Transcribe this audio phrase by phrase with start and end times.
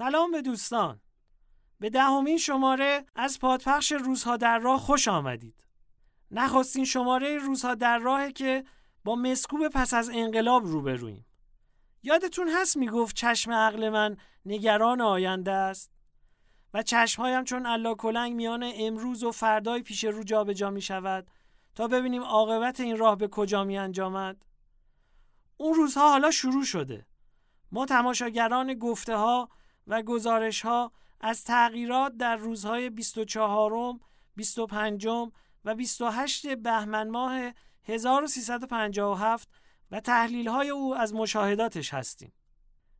[0.00, 1.00] سلام به دوستان.
[1.80, 5.64] به دهمین شماره از پادپخش روزها در راه خوش آمدید.
[6.30, 8.64] نخواستین شماره روزها در راهه که
[9.04, 11.26] با مسکوب پس از انقلاب روبرویم.
[12.02, 14.16] یادتون هست می‌گفت چشم عقل من
[14.46, 15.90] نگران آینده است؟
[16.74, 21.30] و چشمهایم چون الله کلنگ میان امروز و فردای پیش رو جابجا جا می شود
[21.74, 24.44] تا ببینیم عاقبت این راه به کجا می انجامد
[25.56, 27.06] اون روزها حالا شروع شده.
[27.72, 29.48] ما تماشاگران گفته ها
[29.86, 34.00] و گزارش ها از تغییرات در روزهای 24
[34.36, 35.06] 25
[35.64, 37.52] و 28 بهمن ماه
[37.84, 39.48] 1357
[39.90, 42.32] و تحلیل های او از مشاهداتش هستیم.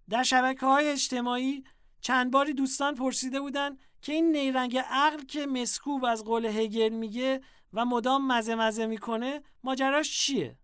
[0.09, 1.65] در شبکه های اجتماعی
[2.01, 7.41] چند باری دوستان پرسیده بودند که این نیرنگ عقل که مسکوب از قول هگل میگه
[7.73, 10.59] و مدام مزه مزه می‌کنه ماجراش چیه؟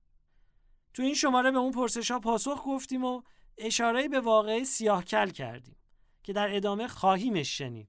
[0.94, 3.22] تو این شماره به اون پرسش ها پاسخ گفتیم و
[3.58, 5.76] اشاره به واقعه سیاهکل کردیم
[6.26, 7.88] که در ادامه خواهیمش شنید.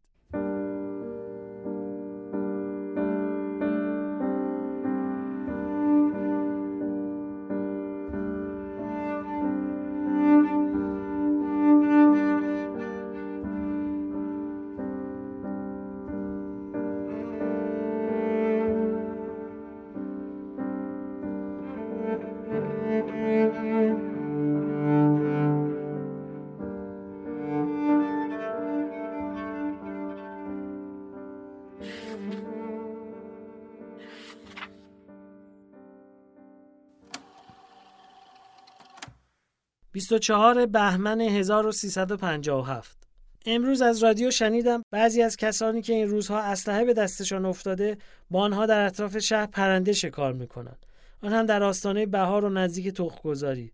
[40.08, 42.98] 24 بهمن 1357
[43.46, 47.98] امروز از رادیو شنیدم بعضی از کسانی که این روزها اسلحه به دستشان افتاده
[48.32, 50.86] با آنها در اطراف شهر پرنده شکار می‌کنند.
[51.24, 53.72] آن هم در آستانه بهار و نزدیک تخمگذاری.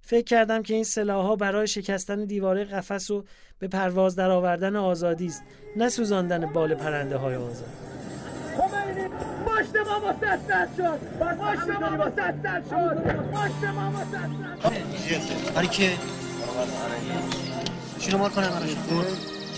[0.00, 3.24] فکر کردم که این سلاحها برای شکستن دیواره قفس و
[3.58, 5.42] به پرواز درآوردن آزادی است
[5.76, 8.05] نه سوزاندن بال پرنده های آزاد.
[9.46, 10.12] پشت ما
[10.76, 10.98] شد.
[11.20, 12.10] پشت ما
[12.70, 13.00] شد.
[13.32, 14.04] پشت ما
[15.54, 15.92] برای که.
[18.18, 18.50] مار کنم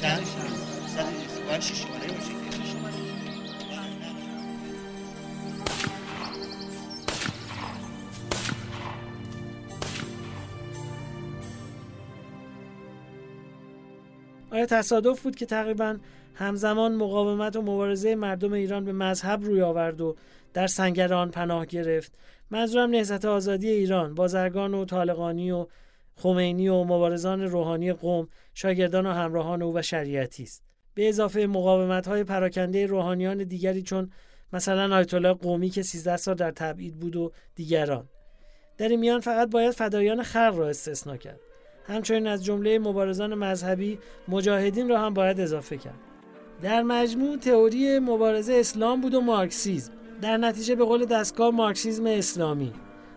[0.02, 0.20] چند
[1.74, 2.38] شماره باشه
[14.50, 15.96] آیا تصادف بود که تقریبا
[16.38, 20.16] همزمان مقاومت و مبارزه مردم ایران به مذهب روی آورد و
[20.54, 22.12] در سنگر آن پناه گرفت.
[22.50, 25.66] منظورم نهضت آزادی ایران بازرگان و طالقانی و
[26.16, 30.62] خمینی و مبارزان روحانی قوم شاگردان و همراهان او و شریعتی است.
[30.94, 34.10] به اضافه مقاومت های پراکنده روحانیان دیگری چون
[34.52, 38.08] مثلا آیت الله قومی که 13 سال در تبعید بود و دیگران.
[38.76, 41.40] در این میان فقط باید فدایان خلق را استثنا کرد.
[41.86, 46.07] همچنین از جمله مبارزان مذهبی مجاهدین را هم باید اضافه کرد.
[46.62, 49.92] در مجموع تئوری مبارزه اسلام بود و مارکسیزم.
[50.22, 52.72] در نتیجه به قول دستگاه مارکسیزم اسلامی.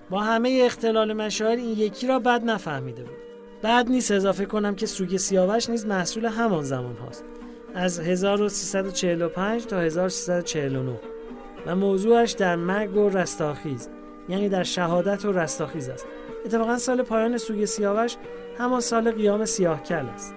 [0.09, 3.17] با همه اختلال مشاعر این یکی را بد نفهمیده بود.
[3.61, 7.23] بعد نیست اضافه کنم که سوگ سیاوش نیز محصول همان زمان هاست.
[7.75, 10.99] از 1345 تا 1349
[11.65, 13.89] و موضوعش در مرگ و رستاخیز.
[14.29, 16.05] یعنی در شهادت و رستاخیز است.
[16.45, 18.15] اتفاقا سال پایان سوگ سیاوش
[18.57, 20.35] همان سال قیام سیاهکل است.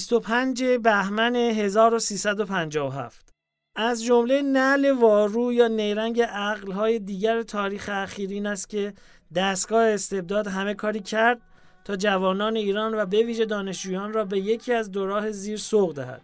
[0.00, 3.28] 25 بهمن 1357
[3.76, 8.94] از جمله نل وارو یا نیرنگ عقلهای دیگر تاریخ اخیر این است که
[9.34, 11.40] دستگاه استبداد همه کاری کرد
[11.84, 16.20] تا جوانان ایران و به ویژه دانشجویان را به یکی از دوراه زیر سوق دهد.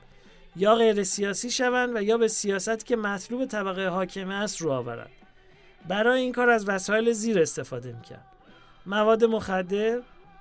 [0.57, 5.11] یا غیر سیاسی شوند و یا به سیاست که مطلوب طبقه حاکمه است رو آورد
[5.89, 8.27] برای این کار از وسایل زیر استفاده می‌کرد.
[8.87, 10.01] مواد مخدر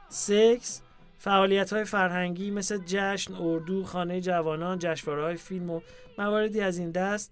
[0.09, 0.81] سکس
[1.25, 5.81] فعالیت های فرهنگی مثل جشن، اردو، خانه جوانان، جشنواره فیلم و
[6.17, 7.31] مواردی از این دست.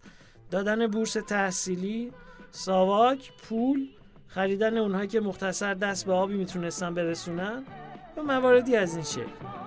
[0.52, 2.12] دادن بورس تحصیلی،
[2.52, 3.88] ساواک، پول،
[4.28, 7.64] خریدن اونهایی که مختصر دست به آبی می‌تونستن برسونن
[8.18, 9.63] و مواردی از این شکل.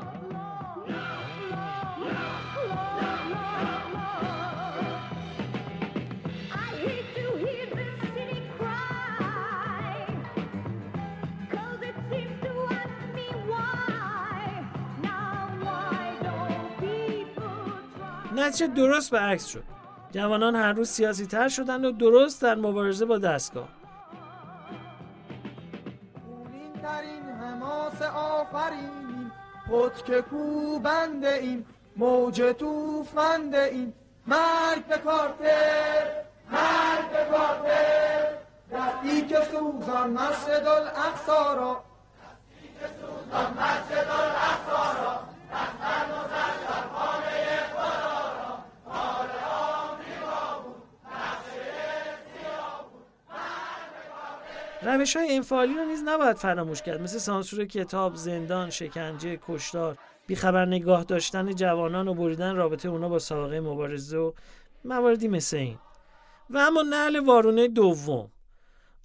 [18.47, 19.65] نتیجه درست برعکس شد.
[20.11, 23.69] جوانان هر روز سیاسی تر شدند و درست در مبارزه با دستگاه.
[28.15, 29.33] آفرینیم
[29.71, 31.67] پتک کوبنده ایم
[31.97, 33.93] موج توفنده ایم.
[34.27, 36.07] مرگ به کارتر
[36.51, 38.27] مرگ به کارتر.
[38.73, 41.85] دستی که سوزان مسجد الاقصا را
[42.23, 45.16] دستی که سوزان مسجد الاقصا را.
[54.87, 57.01] روش های انفعالی رو نیز نباید فراموش کرد.
[57.01, 59.99] مثل سانسور کتاب، زندان، شکنجه، کشتار.
[60.27, 64.33] بیخبر نگاه داشتن جوانان و بریدن رابطه اونا با سابقه مبارزه و
[64.85, 65.79] مواردی مثل این.
[66.51, 68.31] و اما نقل وارونه دوم.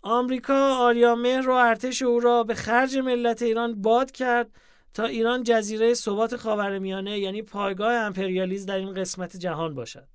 [0.01, 4.51] آمریکا آریامهر و ارتش او را به خرج ملت ایران باد کرد
[4.94, 10.07] تا ایران جزیره ثبات خاورمیانه یعنی پایگاه امپریالیزم در این قسمت جهان باشد.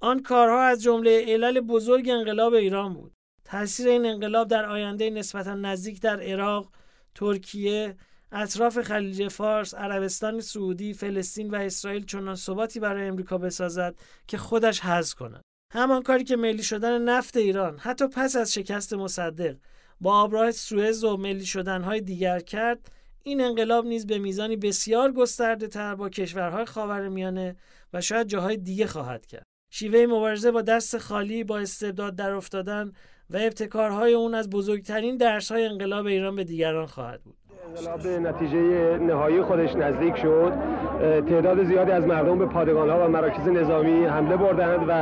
[0.00, 3.12] آن کارها از جمله علل بزرگ انقلاب ایران بود.
[3.52, 6.72] تاثیر این انقلاب در آینده نسبتا نزدیک در عراق،
[7.14, 7.96] ترکیه،
[8.32, 13.94] اطراف خلیج فارس، عربستان سعودی، فلسطین و اسرائیل چنان ثباتی برای امریکا بسازد
[14.26, 15.42] که خودش حذف کند.
[15.72, 19.56] همان کاری که ملی شدن نفت ایران حتی پس از شکست مصدق
[20.00, 25.68] با آبراه سوئز و ملی شدنهای دیگر کرد این انقلاب نیز به میزانی بسیار گسترده
[25.68, 27.56] تر با کشورهای خاورمیانه
[27.92, 29.44] و شاید جاهای دیگه خواهد کرد.
[29.74, 32.92] شیوه مبارزه با دست خالی با استبداد در افتادن
[33.32, 37.34] و ابتکارهای اون از بزرگترین درسهای انقلاب ایران به دیگران خواهد بود.
[37.68, 38.58] انقلاب به نتیجه
[38.98, 40.52] نهایی خودش نزدیک شد.
[41.00, 44.92] تعداد زیادی از مردم به پادگان ها و مراکز نظامی حمله بردند و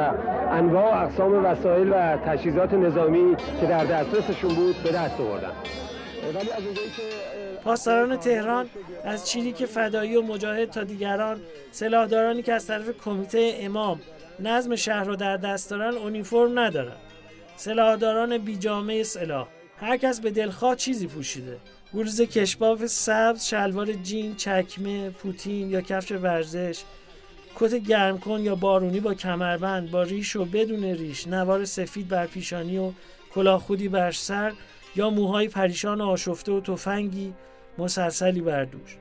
[0.50, 5.52] انواع و اقسام وسایل و تجهیزات نظامی که در دسترسشون بود به دست آوردند
[7.64, 8.66] پاسداران تهران
[9.04, 11.40] از چیریک فدایی و مجاهد تا دیگران
[11.70, 14.00] سلاحدارانی که از طرف کمیته امام
[14.40, 16.96] نظم شهر رو در دست دارن اونیفرم ندارن.
[17.60, 19.48] سلاحداران بیجامه سلاح.
[19.76, 21.58] هر کس به دلخواه چیزی پوشیده.
[21.94, 26.82] گروز کشباف سبز شلوار جین چکمه پوتین یا کفش ورزش.
[27.54, 31.26] کت گرم کن یا بارونی با کمربند با ریش و بدون ریش.
[31.26, 32.92] نوار سفید بر پیشانی و
[33.34, 34.52] کلاه خودی بر سر
[34.96, 37.34] یا موهای پریشان آشفته و تفنگی
[37.78, 38.96] مسلسلی بر دوش.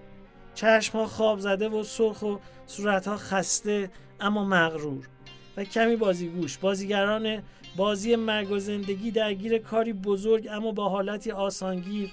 [0.56, 2.36] چشم ها خواب زده و سرخ و
[2.66, 3.90] صورت ها خسته
[4.20, 5.08] اما مغرور.
[5.60, 7.44] و کمی بازیگوش بازیگران
[7.76, 12.10] بازی مرگ و زندگی درگیر کاری بزرگ اما با حالتی آسانگیر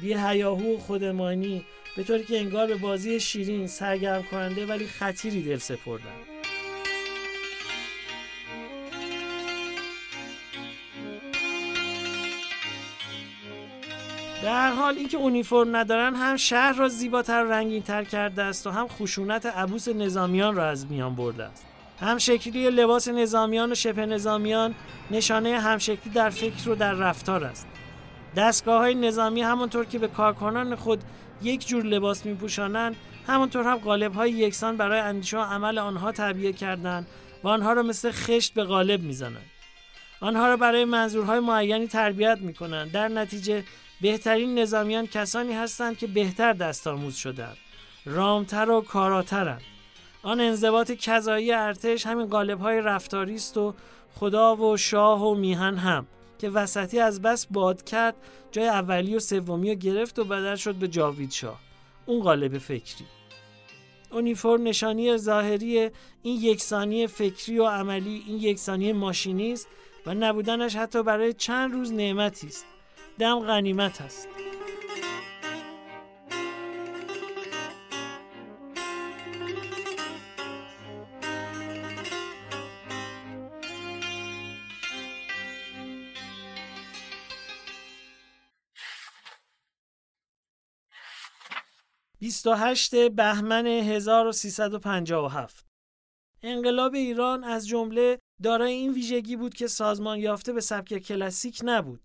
[0.00, 1.64] بی هیاهو و خودمانی.
[1.96, 6.04] به طوری که انگار به بازی شیرین سرگرم کننده ولی خطیری دل سپردن.
[14.42, 18.88] در حال اینکه اونیفرم ندارن هم شهر را زیباتر و رنگینتر کرده است و هم
[18.88, 21.67] خشونت عبوس نظامیان را از میان برده است.
[22.00, 24.74] همشکلی لباس نظامیان و شبه نظامیان
[25.10, 27.66] نشانه همشکلی در فکر و در رفتار است.
[28.36, 31.00] دستگاه های نظامی همانطور که به کارکنان خود
[31.42, 36.12] یک جور لباس می پوشانند همانطور هم قالب های یکسان برای اندیشه و عمل آنها
[36.12, 37.06] تعبیه کردند
[37.44, 39.46] و آنها را مثل خشت به قالب می‌زنند.
[40.20, 43.64] آنها را برای منظورهای معینی تربیت می کنند در نتیجه
[44.00, 47.56] بهترین نظامیان کسانی هستند که بهتر دستآموز شدند
[48.04, 49.62] رامتر و کاراترند.
[50.22, 53.74] آن انضباط کذایی ارتش همین قالب های رفتاری است و
[54.14, 56.06] خدا و شاه و میهن هم
[56.38, 58.14] که وسطی از بس باد کرد
[58.52, 61.60] جای اولی و سومی رو گرفت و بدل شد به جاوید شاه.
[62.06, 63.04] اون قالب فکری.
[64.12, 65.90] اونیفرم نشانی ظاهری
[66.22, 69.68] این یکسانی فکری و عملی این یکسانی ماشینی است
[70.06, 72.66] و نبودنش حتی برای چند روز نعمتی است.
[73.18, 74.28] دم غنیمت است.
[92.28, 95.66] 28 بهمن 1357
[96.42, 102.00] انقلاب ایران از جمله دارای این ویژگی بود که سازمان یافته به سبک کلاسیک نبود.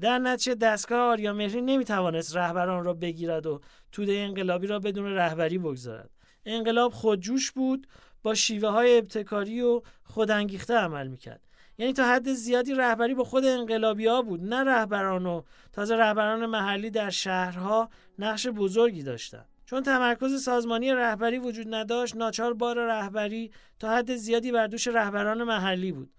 [0.00, 3.60] در نتیجه دستگاه آریا مهری نمی‌توانست رهبران را بگیرد و
[3.92, 6.10] توده انقلابی را بدون رهبری بگذارد.
[6.46, 7.86] انقلاب خودجوش بود
[8.22, 11.40] با شیوه های ابتکاری و خودانگیخته عمل می‌کرد.
[11.78, 16.46] یعنی تا حد زیادی رهبری با خود انقلابی ها بود نه رهبران و تازه رهبران
[16.46, 19.51] محلی در شهرها نقش بزرگی داشتند.
[19.72, 25.42] چون تمرکز سازمانی رهبری وجود نداشت ناچار بار رهبری تا حد زیادی بر دوش رهبران
[25.42, 26.10] محلی بود.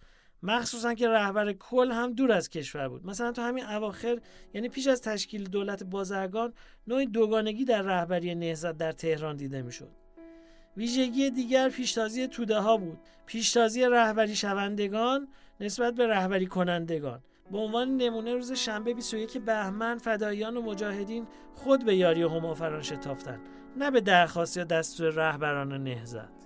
[0.43, 3.05] مخصوصا که رهبر کل هم دور از کشور بود.
[3.05, 4.19] مثلا تو همین اواخر
[4.53, 6.53] یعنی پیش از تشکیل دولت بازرگان
[6.88, 9.91] نوعی دوگانگی در رهبری نهضت در تهران دیده می‌شد.
[10.77, 13.00] ویژگی دیگر پیشتازی توده ها بود.
[13.25, 15.27] پیشتازی رهبری شوندگان
[15.60, 17.22] نسبت به رهبری کنندگان.
[17.52, 23.42] به عنوان نمونه روز شنبه 21 بهمن فدایان و مجاهدین خود به یاری همافران شتافتند
[23.78, 26.43] نه به درخواست یا دستور رهبران نهزت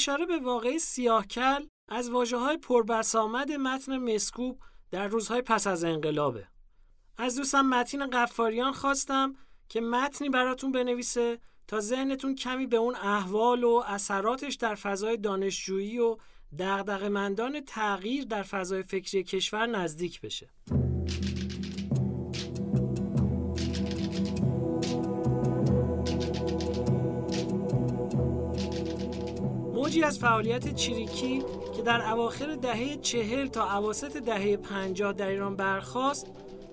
[0.00, 4.58] اشاره به واقعی سیاهکل از واجه های پربسامد متن مسکوب
[4.90, 6.46] در روزهای پس از انقلابه.
[7.18, 9.34] از دوستم متین قفاریان خواستم
[9.68, 11.38] که متنی براتون بنویسه
[11.68, 16.16] تا ذهنتون کمی به اون احوال و اثراتش در فضای دانشجویی و
[16.58, 20.50] دغدغه‌مندان تغییر در فضای فکری کشور نزدیک بشه.
[30.00, 31.42] موجی از فعالیت چریکی
[31.76, 36.26] که در اواخر دهه چهل تا عواسط دهه پنجاه در ایران برخاست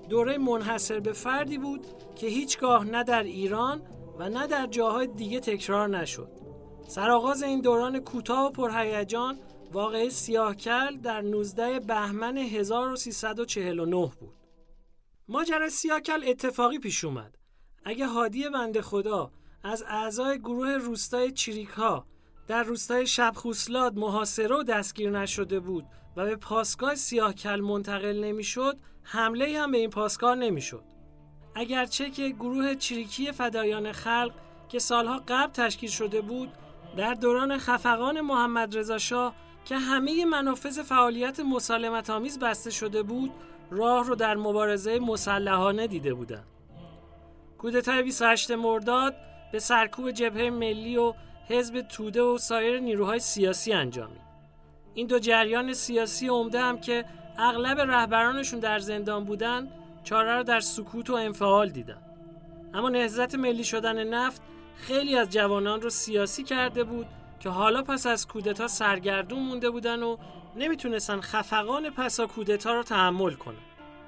[0.10, 3.82] دوره منحصر به فردی بود که هیچگاه نه در ایران
[4.20, 6.32] و نه در جاهای دیگه تکرار نشد.
[6.88, 9.40] سرآغاز این دوران کوتاه و پرهیجان
[9.72, 14.36] واقعه سیاهکل در 19 بهمن 1349 بود.
[15.28, 17.38] ماجرای سیاهکل اتفاقی پیش اومد.
[17.86, 19.32] اگه هادی بنده خدا
[19.64, 22.06] از اعضای گروه روستای چریکها
[22.48, 25.86] در روستای شبخوسلاد محاصره و دستگیر نشده بود
[26.16, 30.84] و به پاسگاه سیاهکل منتقل نمی‌شد حمله هم به این پاسگاه نمی‌شد
[31.56, 34.32] اگرچه که گروه چریکی فدایان خلق
[34.70, 36.50] که سالها قبل تشکیل شده بود
[36.98, 39.36] در دوران خفقان محمد رضا شاه
[39.66, 43.32] که همه منافذ فعالیت مسالمت آمیز بسته شده بود
[43.72, 46.48] راه رو در مبارزه مسلحانه دیده بودند.
[47.58, 49.16] کودتای 28 مرداد
[49.52, 51.14] به سرکوب جبهه ملی و
[51.48, 54.22] حزب توده و سایر نیروهای سیاسی انجامید
[54.94, 57.06] این دو جریان سیاسی عمده هم که
[57.38, 59.68] اغلب رهبرانشون در زندان بودن
[60.04, 62.02] چاره رو در سکوت و انفعال دیدن.
[62.74, 64.42] اما نهضت ملی شدن نفت
[64.76, 67.06] خیلی از جوانان رو سیاسی کرده بود
[67.40, 70.18] که حالا پس از کودتا سرگردون مونده بودن و
[70.56, 73.56] نمی‌تونستن خفقان پسا کودتا رو تحمل کنن.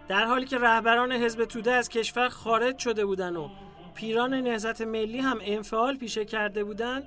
[0.08, 3.50] در حالی که رهبران حزب توده از کشور خارج شده بودن و
[3.96, 7.04] پیران نهضت ملی هم انفعال پیشه کرده بودند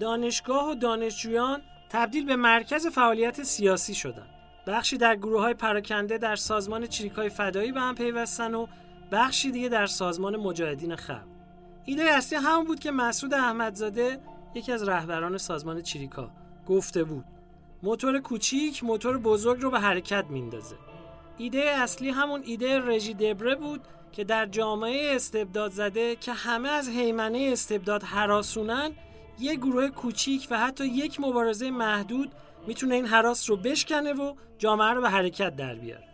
[0.00, 4.30] دانشگاه و دانشجویان تبدیل به مرکز فعالیت سیاسی شدند.
[4.66, 8.66] بخشی در گروه های پراکنده در سازمان چریکای فدایی به هم پیوستن و
[9.12, 11.26] بخشی دیگه در سازمان مجاهدین خلق.
[11.84, 14.20] ایده اصلی همون بود که مسعود احمدزاده
[14.54, 16.30] یکی از رهبران سازمان چریکا
[16.66, 17.24] گفته بود
[17.82, 20.76] موتور کوچیک موتور بزرگ رو به حرکت میندازه
[21.38, 23.80] ایده اصلی همون ایده رژی دبره بود
[24.12, 28.90] که در جامعه استبداد زده که همه از حیمنه استبداد حراسونن
[29.40, 32.32] یه گروه کوچیک و حتی یک مبارزه محدود
[32.66, 36.04] می‌تونه این حراس رو بشکنه و جامعه رو به حرکت در بیاره.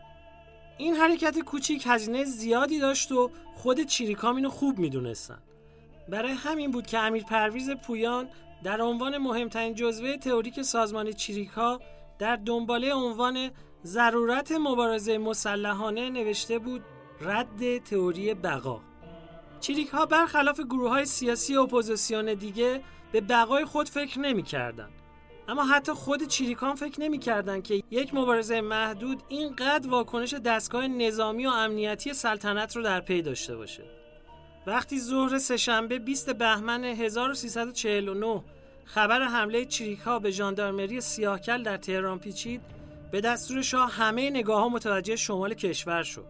[0.78, 5.38] این حرکت کوچیک هزینه زیادی داشت و خود چیریکام اینو خوب می‌دونستن.
[6.09, 8.28] برای همین بود که امیر پرویز پویان
[8.64, 11.80] در عنوان مهمترین جزوه تئوریک سازمان چریکا
[12.18, 13.50] در دنباله عنوان
[13.85, 16.83] ضرورت مبارزه مسلحانه نوشته بود
[17.21, 18.80] رد تئوری بقا.
[19.61, 24.88] چریک ها برخلاف گروه های سیاسی اپوزیسیون دیگه به بقای خود فکر نمی کردن.
[25.48, 31.46] اما حتی خود چریکان فکر نمی کردن که یک مبارزه محدود اینقدر واکنش دستگاه نظامی
[31.46, 33.82] و امنیتی سلطنت رو در پی داشته باشه.
[34.66, 38.42] وقتی ظهر سهشنبه 20 بهمن 1349
[38.84, 42.60] خبر حمله چریکا به ژاندارمری سیاهکل در تهران پیچید
[43.10, 46.26] به دستور شاه همه نگاه ها متوجه شمال کشور شد.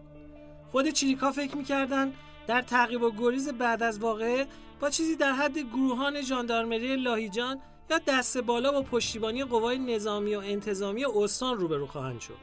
[0.71, 2.13] خود چریکا فکر می‌کردن
[2.47, 4.47] در تعقیب و گریز بعد از واقعه
[4.79, 10.39] با چیزی در حد گروهان ژاندارمری لاهیجان یا دست بالا با پشتیبانی قوای نظامی و
[10.39, 12.37] انتظامی استان روبرو خواهند شد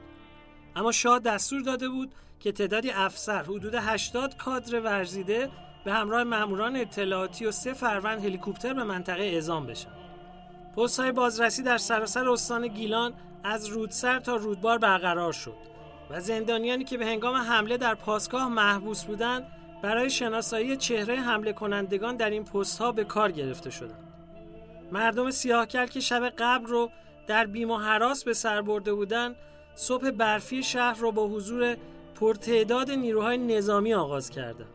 [0.77, 5.51] اما شاه دستور داده بود که تعدادی افسر حدود 80 کادر ورزیده
[5.85, 9.91] به همراه ماموران اطلاعاتی و سه فروند هلیکوپتر به منطقه اعزام بشن.
[10.77, 13.15] پست های بازرسی در سراسر استان گیلان
[13.45, 15.57] از رودسر تا رودبار برقرار شد
[16.11, 19.47] و زندانیانی که به هنگام حمله در پاسگاه محبوس بودند
[19.85, 24.05] برای شناسایی چهره حمله کنندگان در این پست ها به کار گرفته شدند.
[24.93, 26.91] مردم سیاهکل که شب قبل رو
[27.27, 29.37] در بیم و حراس به سر برده بودند
[29.75, 31.77] صبح برفی شهر را با حضور
[32.15, 34.75] پرتعداد نیروهای نظامی آغاز کردند.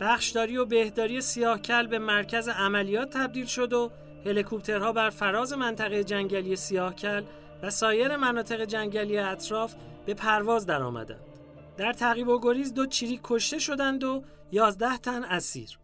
[0.00, 3.90] بخشداری و بهداری سیاهکل به مرکز عملیات تبدیل شد و
[4.26, 7.22] هلیکوپترها بر فراز منطقه جنگلی سیاهکل
[7.62, 9.74] و سایر مناطق جنگلی اطراف
[10.06, 11.31] به پرواز درآمدند.
[11.76, 15.78] در تعقیب و گریز دو چیری کشته شدند و یازده تن اسیر.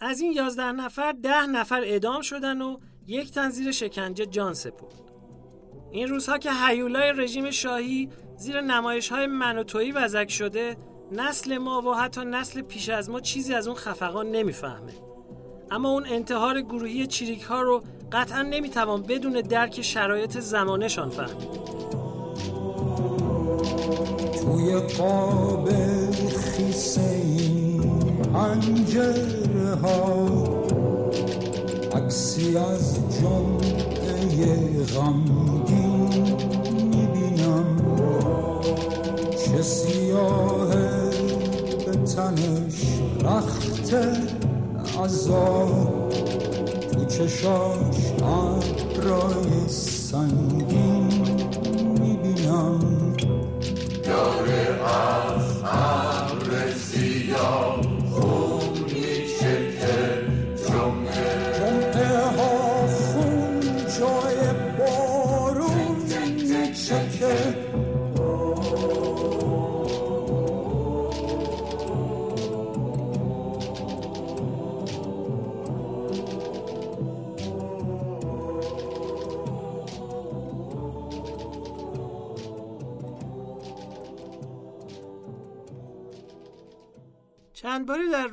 [0.00, 5.06] از این یازده نفر ده نفر اعدام شدند و یک تن زیر شکنجه جان سپرد.
[5.90, 10.76] این روزها که حیولای رژیم شاهی زیر نمایش های منوتویی وزک شده
[11.12, 14.92] نسل ما و حتی نسل پیش از ما چیزی از اون خفقان نمی‌فهمه
[15.70, 21.48] اما اون انتحار گروهی چیریک ها رو قطعا نمی‌توان بدون درک شرایط زمانشان فهمید
[24.46, 25.68] توی قاب
[26.28, 27.22] خیسه
[28.34, 30.26] پنجره ها
[31.94, 36.36] عکسی از جمعه غمگین
[36.74, 37.76] می‌بینم.
[39.44, 40.74] چه سیاه
[41.86, 42.82] به تنش
[43.22, 43.94] رخت
[45.04, 46.10] عذاب
[46.92, 50.85] تو چشاش ابرای سنگین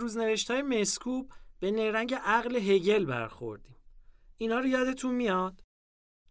[0.04, 3.76] روزنوشت های مسکوب به نیرنگ عقل هگل برخوردیم.
[4.38, 5.64] اینا رو یادتون میاد؟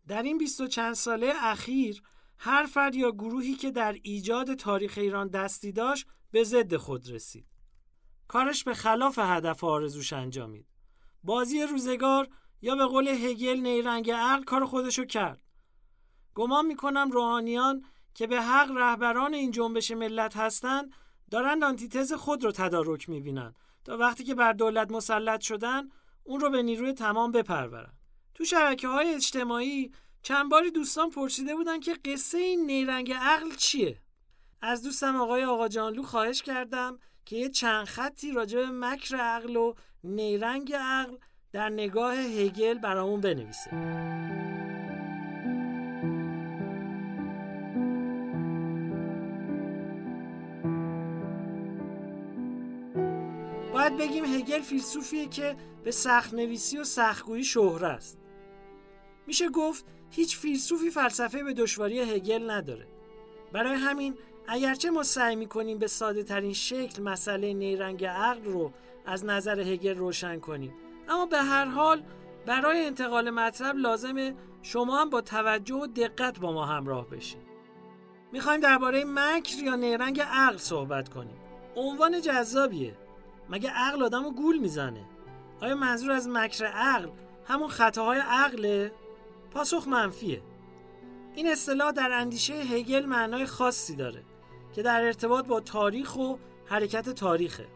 [0.09, 2.03] در این بیست و چند ساله اخیر
[2.39, 7.47] هر فرد یا گروهی که در ایجاد تاریخ ایران دستی داشت به ضد خود رسید.
[8.29, 10.67] کارش به خلاف هدف آرزوش انجامید.
[11.23, 12.29] بازی روزگار
[12.63, 15.43] یا به قول هگل نیرنگ عقل کار خودشو کرد.
[16.35, 20.93] گمان می‌کنم روحانیان که به حق رهبران این جنبش ملت هستند
[21.33, 23.55] دارند آنتیتز خود رو تدارک می‌بینن.
[23.85, 25.89] تا وقتی که بر دولت مسلط شدن
[26.25, 27.93] اون رو به نیروی تمام بپرورن.
[28.35, 29.93] تو شبکه های اجتماعی
[30.23, 33.99] چند باری دوستان پرسیده بودن که قصه این نیرنگ عقل چیه.
[34.63, 39.57] از دوستم آقای آقا جانلو خواهش کردم که یه چند خطی راجع به مکر عقل
[39.57, 41.17] و نیرنگ عقل
[41.53, 43.71] در نگاه هگل برامون بنویسه.
[53.93, 58.19] باید بگیم هگل فیلسوفیه که به سخت نویسی و سختگویی شهره است.
[59.27, 62.87] میشه گفت هیچ فیلسوفی فلسفه به دشواری هگل نداره.
[63.53, 64.15] برای همین
[64.49, 68.73] اگرچه ما سعی می‌کنیم به ساده ترین شکل مسئله نیرنگ عقل رو
[69.07, 70.75] از نظر هگل روشن کنیم
[71.09, 72.03] اما به هر حال
[72.47, 77.43] برای انتقال مطلب لازمه شما هم با توجه و دقت با ما همراه بشین.
[78.33, 81.37] می‌خوایم درباره مکر یا نیرنگ عقل صحبت کنیم.
[81.77, 83.02] عنوان جذابیه.
[83.53, 85.05] مگه عقل آدم رو گول می‌زنه؟
[85.61, 87.09] آیا منظور از مکر عقل
[87.47, 88.93] همون خطاهای عقله؟
[89.51, 90.43] پاسخ منفیه.
[91.35, 94.23] این اصطلاح در اندیشه هگل معنای خاصی داره
[94.75, 96.37] که در ارتباط با تاریخ و
[96.67, 97.67] حرکت تاریخه.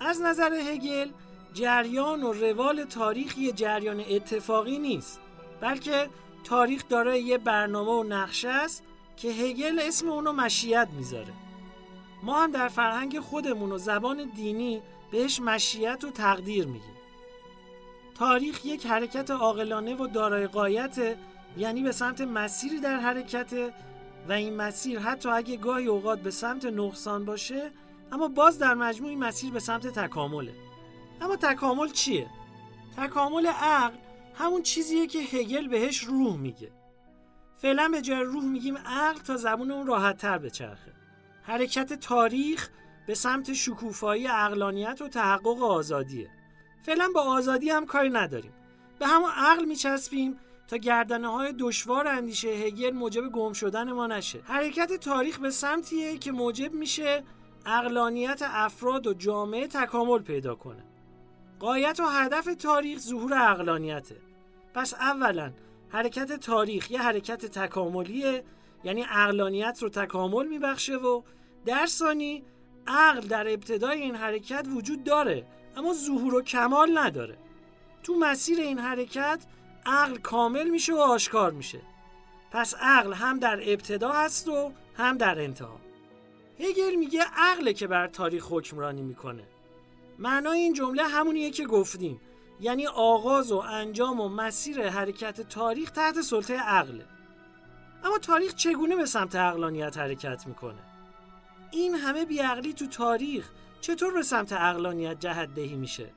[0.00, 1.10] از نظر هگل
[1.52, 5.20] جریان و روال تاریخ یه جریان اتفاقی نیست
[5.60, 6.10] بلکه
[6.44, 8.82] تاریخ دارای یه برنامه و نقشه است
[9.16, 11.32] که هگل اسم اونو مشیت می‌ذاره.
[12.22, 14.82] ما هم در فرهنگ خودمون و زبان دینی
[15.14, 16.94] بهش مشیت و تقدیر میگیم.
[18.14, 21.16] تاریخ یک حرکت عاقلانه و دارای قایت
[21.56, 23.72] یعنی به سمت مسیری در حرکت
[24.28, 27.70] و این مسیر حتی اگه گاهی اوقات به سمت نقصان باشه
[28.12, 30.54] اما باز در مجموع این مسیر به سمت تکامله.
[31.20, 32.26] اما تکامل چیه؟
[32.96, 33.96] تکامل عقل
[34.34, 36.70] همون چیزیه که هگل بهش روح میگه.
[37.56, 40.92] فعلا به جای روح میگیم عقل تا زبون اون راحت تر بچرخه.
[41.42, 42.70] حرکت تاریخ
[43.06, 46.30] به سمت شکوفایی اقلانیت و تحقق آزادیه.
[46.82, 48.52] فعلا با آزادی هم کاری نداریم.
[48.98, 50.38] به همون عقل میچسبیم
[50.68, 54.40] تا گردنه های دشوار اندیشه هگل موجب گم شدن ما نشه.
[54.44, 57.22] حرکت تاریخ به سمتیه که موجب میشه
[57.66, 60.84] اقلانیت افراد و جامعه تکامل پیدا کنه.
[61.60, 64.16] قایت و هدف تاریخ ظهور اقلانیته
[64.74, 65.52] پس اولا
[65.88, 68.44] حرکت تاریخ یه حرکت تکاملیه
[68.84, 71.22] یعنی اقلانیت رو تکامل میبخشه و
[71.66, 72.44] در ثانی
[72.86, 77.38] عقل در ابتدای این حرکت وجود داره اما ظهور و کمال نداره.
[78.02, 79.44] تو مسیر این حرکت
[79.86, 81.80] عقل کامل میشه و آشکار میشه.
[82.50, 85.80] پس عقل هم در ابتدا هست و هم در انتها.
[86.60, 89.44] هگل میگه عقله که بر تاریخ حکمرانی می‌کنه.
[90.18, 92.20] معنای این جمله همونیه که گفتیم.
[92.60, 97.04] یعنی آغاز و انجام و مسیر حرکت تاریخ تحت سلطه عقله.
[98.04, 100.93] اما تاریخ چگونه به سمت عقلانیت حرکت می‌کنه؟
[101.74, 106.10] این همه بیعقلی تو تاریخ چطور به سمت عقلانیت جهت دهی میشه؟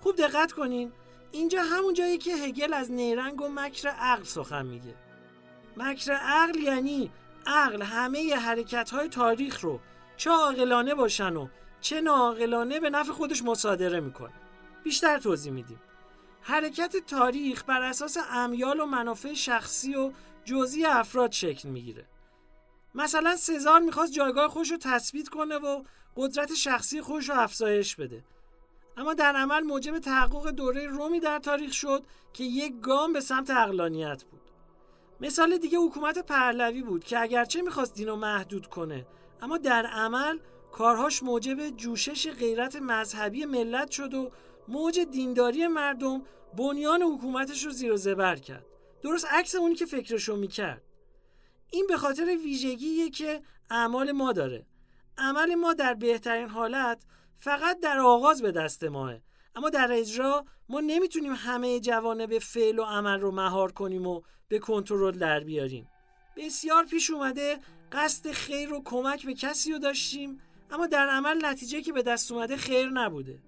[0.00, 0.92] خوب دقت کنین
[1.32, 4.94] اینجا همون جایی که هگل از نیرنگ و مکر عقل سخن میگه.
[5.76, 7.10] مکر عقل یعنی
[7.46, 9.80] عقل همه حرکت های تاریخ رو
[10.16, 11.48] چه عاقلانه باشن و
[11.80, 14.32] چه ناعاقلانه به نفع خودش مصادره می‌کنه.
[14.84, 15.80] بیشتر توضیح میدیم.
[16.40, 20.12] حرکت تاریخ بر اساس امیال و منافع شخصی و
[20.44, 22.06] جزئی افراد شکل می‌گیره.
[22.94, 25.82] مثلا سزار می‌خواست جایگاه خودش رو تثبیت کنه و
[26.16, 28.24] قدرت شخصی خودش رو افزایش بده.
[28.96, 32.02] اما در عمل موجب تحقق دوره رومی در تاریخ شد
[32.32, 34.40] که یک گام به سمت اقلانیت بود.
[35.20, 39.06] مثال دیگه حکومت پهلوی بود که اگرچه می‌خواست دین رو محدود کنه
[39.42, 40.38] اما در عمل
[40.72, 44.30] کارهاش موجب جوشش غیرت مذهبی ملت شد و
[44.68, 46.22] موج دینداری مردم
[46.56, 48.66] بنیان حکومتش رو زیر و زبر کرد.
[49.02, 50.82] درست عکس اونی که فکرشو می‌کرد.
[51.72, 54.66] این به خاطر ویژگیه که اعمال ما داره.
[55.18, 57.02] عمل ما در بهترین حالت
[57.36, 59.14] فقط در آغاز به دست ماه
[59.54, 61.80] اما در اجرا ما نمی‌تونیم همه
[62.26, 65.88] به فعل و عمل رو مهار کنیم و به کنترل در بیاریم.
[66.36, 67.58] بسیار پیش اومده
[67.92, 72.32] قصد خیر و کمک به کسی رو داشتیم اما در عمل نتیجه که به دست
[72.32, 73.38] اومده خیر نبوده.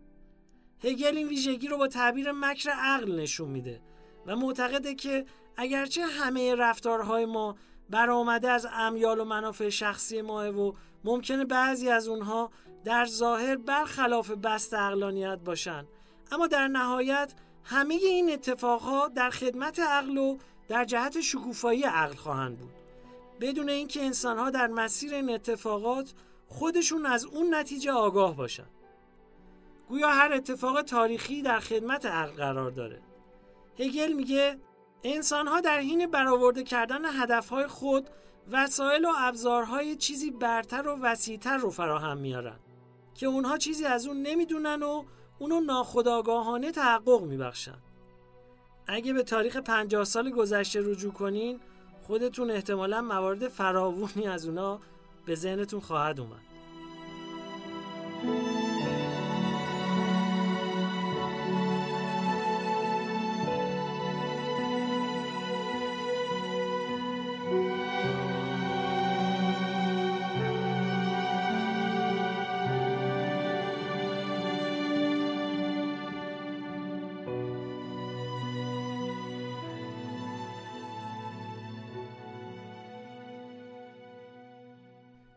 [0.84, 3.80] هگل این ویژگی رو با تعبیر مکر عقل نشون میده
[4.26, 7.56] و معتقده که اگرچه همه رفتارهای ما
[7.94, 10.72] برآمده از امیال و منافع شخصی ماه و
[11.04, 12.50] ممکنه بعضی از اونها
[12.84, 15.86] در ظاهر برخلاف بست اقلانیت باشن.
[16.32, 17.32] اما در نهایت
[17.64, 20.36] همه این اتفاقها در خدمت عقل و
[20.68, 22.72] در جهت شکوفایی عقل خواهند بود.
[23.40, 26.12] بدون اینکه انسانها در مسیر این اتفاقات
[26.48, 28.66] خودشون از اون نتیجه آگاه باشن.
[29.88, 33.00] گویا هر اتفاق تاریخی در خدمت عقل قرار داره.
[33.78, 34.58] هگل میگه
[35.04, 38.10] انسانها در حین برآورده کردن هدفهای خود
[38.50, 42.56] وسایل و ابزارهای چیزی برتر و وسیعتر رو فراهم میارن
[43.14, 45.04] که اونها چیزی از اون نمی‌دونن و
[45.38, 47.78] اونو ناخداگاهانه تحقق میبخشن.
[48.86, 51.60] اگه به تاریخ پنجاه سال گذشته رجوع کنین
[52.02, 54.80] خودتون احتمالا موارد فراوونی از اونا
[55.26, 56.40] به ذهنتون خواهد اومد.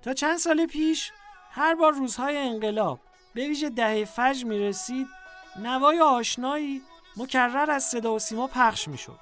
[0.07, 1.11] تا چند سال پیش
[1.51, 2.99] هر بار روزهای انقلاب
[3.33, 5.07] به ویژه دهه فجر می رسید
[5.59, 6.81] نوای آشنایی
[7.17, 9.19] مکرر از صدا و سیما پخش می شد.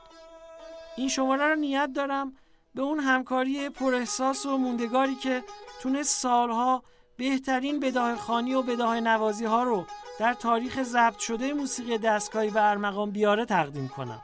[0.98, 2.34] این شماره رو نیت دارم
[2.76, 5.44] به اون همکاری پر احساس و موندگاری که
[5.82, 6.84] تونست سالها
[7.18, 9.86] بهترین بداه خانی و بداه نوازی ها رو
[10.20, 14.22] در تاریخ ضبط شده موسیقی دستگاهی به ارمغان بیاره تقدیم کنم.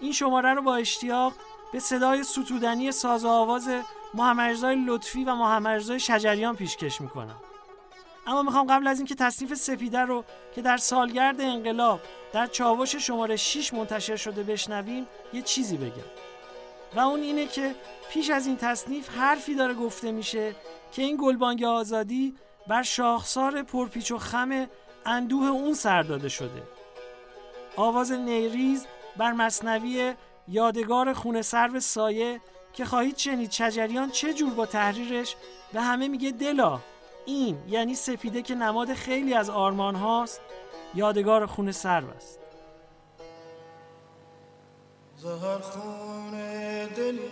[0.00, 1.32] این شماره رو با اشتیاق
[1.72, 3.68] به صدای ستودنی ساز و آواز
[4.14, 7.36] محمد لطفی و محمد شجریان پیشکش می‌کنم.
[8.26, 12.00] اما می‌خوام قبل از اینکه تصنیف سپیده رو که در سالگرد انقلاب
[12.32, 16.10] در چاوش شماره 6 منتشر شده بشنویم یه چیزی بگم.
[16.94, 17.74] و اون اینه که
[18.10, 20.54] پیش از این تصنیف حرفی داره گفته میشه
[20.92, 22.34] که این گلبانگ آزادی
[22.66, 24.66] بر شاخسار پرپیچ و خم
[25.06, 26.62] اندوه اون سر داده شده.
[27.76, 30.14] آواز نیریز بر مصنوی
[30.48, 32.40] یادگار خونه سرو سایه
[32.76, 35.36] که خواهید شنید شجریان چه جور با تحریرش؟
[35.72, 36.80] به همه میگه دلا
[37.26, 40.40] این یعنی سپیده که نماد خیلی از آرمان هاست.
[40.94, 42.38] یادگار خون سرو است.
[45.16, 46.30] زهر خون
[46.86, 47.30] دلی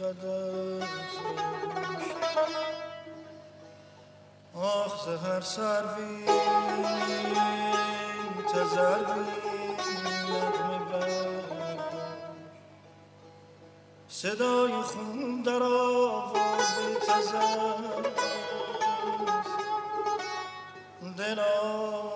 [0.00, 0.86] قدر
[4.54, 6.26] آخ زهر سروی
[8.52, 9.45] تزروی.
[10.30, 11.46] نغمه برداشت
[14.08, 17.76] صدای خون در آوازی تزر
[21.18, 22.06] دلا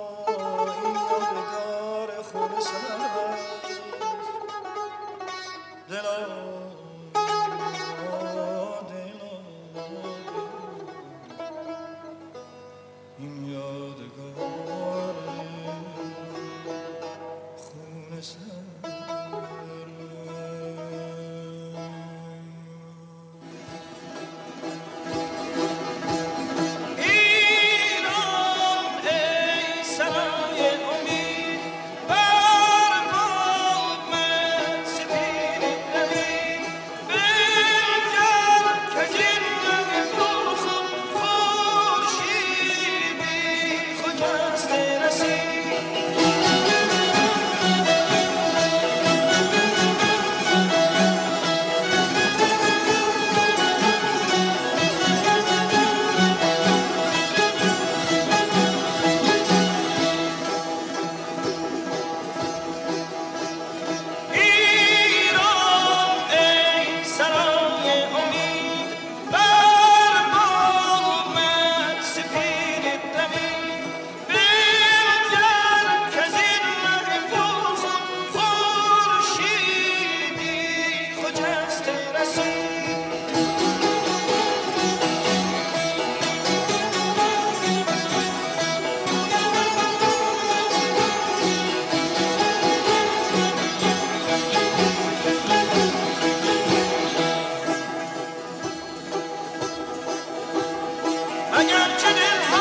[101.61, 102.60] I got you in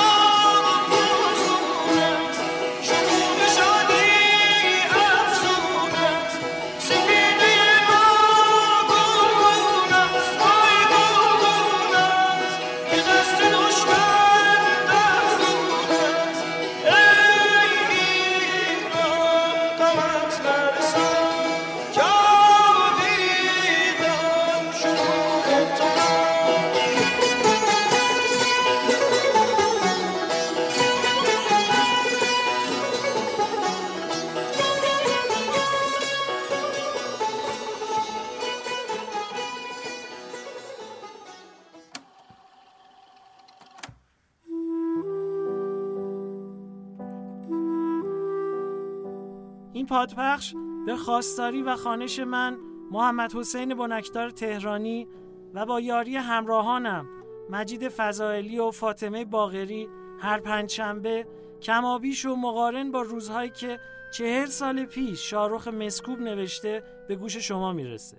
[50.10, 50.54] پادپخش
[50.86, 52.58] به خواستاری و خوانش من
[52.92, 55.08] محمد حسین بنکدار تهرانی
[55.54, 57.06] و با یاری همراهانم
[57.50, 61.28] مجید فضائلی و فاطمه باغری هر پنجشنبه
[61.62, 63.80] کمابیش و مقارن با روزهایی که
[64.14, 68.18] چهل سال پیش شاهرخ مسکوب نوشته به گوش شما می‌رسه.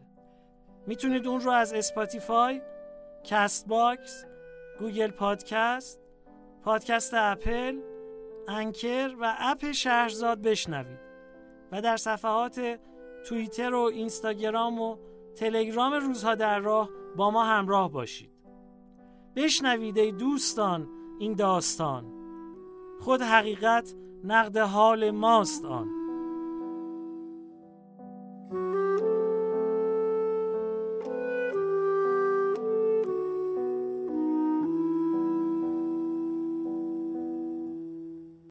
[0.87, 2.61] می‌تونید اون رو از Spotify،
[3.25, 4.25] Castbox،
[4.79, 6.01] Google Podcast،
[6.65, 7.81] پادکست اپل،
[8.49, 11.10] انکر و اپ شهرزاد بشنوید.
[11.73, 12.81] و در صفحات
[13.29, 14.97] توییتر و اینستاگرام و
[15.37, 18.31] تلگرام روزها در راه با ما همراه باشید.
[19.37, 22.05] بشنوید ای دوستان این داستان.
[23.01, 26.00] خود حقیقت نقد حال ماست آن.